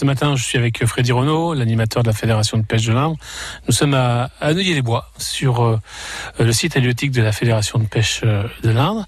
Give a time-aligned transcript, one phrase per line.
[0.00, 3.18] Ce matin, je suis avec Freddy Renault, l'animateur de la Fédération de pêche de l'Indre.
[3.68, 5.78] Nous sommes à, à les bois sur euh,
[6.38, 9.04] le site halieutique de la Fédération de pêche euh, de l'Indre.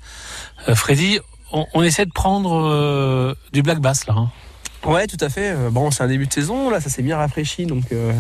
[0.68, 1.18] Euh, Freddy,
[1.50, 4.12] on, essaie de prendre euh, du black bass là.
[4.18, 4.30] Hein.
[4.84, 5.54] Ouais, tout à fait.
[5.70, 8.12] Bon, c'est un début de saison, là, ça s'est bien rafraîchi, donc euh,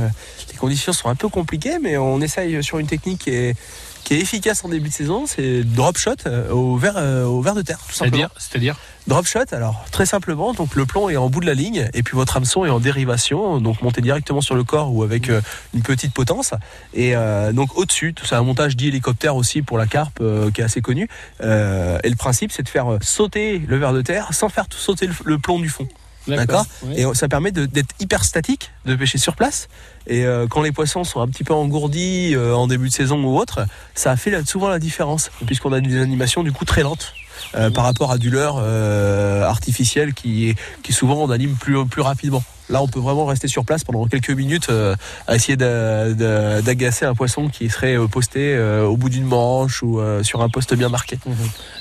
[0.50, 3.56] les conditions sont un peu compliquées, mais on essaye sur une technique qui est,
[4.04, 6.14] qui est efficace en début de saison, c'est drop shot
[6.50, 8.28] au verre, au verre de terre, tout simplement.
[8.38, 8.76] C'est-à-dire
[9.08, 12.04] Drop shot, alors très simplement, donc le plomb est en bout de la ligne et
[12.04, 15.40] puis votre hameçon est en dérivation, donc montez directement sur le corps ou avec euh,
[15.74, 16.52] une petite potence.
[16.94, 20.64] Et euh, donc au-dessus, c'est un montage d'hélicoptère aussi pour la carpe euh, qui est
[20.64, 21.08] assez connu.
[21.42, 24.78] Euh, et le principe, c'est de faire sauter le verre de terre sans faire tout
[24.78, 25.88] sauter le, le plomb du fond.
[26.28, 29.68] D'accord Et ça permet d'être hyper statique, de pêcher sur place.
[30.06, 33.22] Et euh, quand les poissons sont un petit peu engourdis euh, en début de saison
[33.22, 37.14] ou autre, ça fait souvent la différence, puisqu'on a des animations du coup très lentes.
[37.56, 42.44] Euh, par rapport à du leurre artificiel qui, qui souvent on anime plus, plus rapidement.
[42.72, 47.14] Là, on peut vraiment rester sur place pendant quelques minutes euh, à essayer d'agacer un
[47.14, 50.88] poisson qui serait posté euh, au bout d'une manche ou euh, sur un poste bien
[50.88, 51.18] marqué.
[51.26, 51.32] Mmh.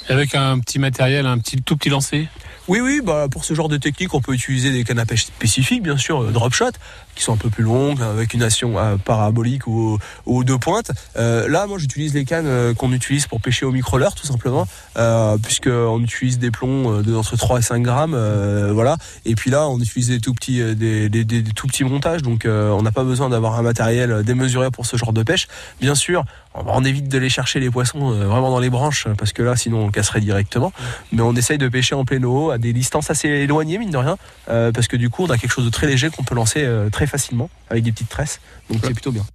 [0.10, 2.28] Avec un petit matériel, un petit tout petit lancer?
[2.68, 5.26] Oui, oui, bah, pour ce genre de technique, on peut utiliser des cannes à pêche
[5.26, 6.70] spécifiques, bien sûr, euh, drop shot,
[7.16, 9.98] qui sont un peu plus longues, avec une action euh, parabolique ou,
[10.28, 10.92] ou deux pointes.
[11.18, 14.68] Euh, là, moi, j'utilise les cannes euh, qu'on utilise pour pêcher au micro-leurre, tout simplement,
[14.98, 18.96] euh, puisqu'on utilise des plombs de entre 3 et 5 grammes, euh, voilà.
[19.26, 22.22] Et puis là, on utilise des tout petits, des, des, des, des tout petits montages,
[22.22, 25.48] donc on n'a pas besoin d'avoir un matériel démesuré pour ce genre de pêche.
[25.80, 29.44] Bien sûr, on évite de les chercher les poissons vraiment dans les branches parce que
[29.44, 30.74] là sinon on casserait directement.
[31.12, 33.98] Mais on essaye de pêcher en pleine eau à des distances assez éloignées mine de
[33.98, 34.18] rien
[34.50, 36.64] euh, parce que du coup on a quelque chose de très léger qu'on peut lancer
[36.64, 38.40] euh, très facilement avec des petites tresses.
[38.70, 39.26] Donc c'est plutôt bien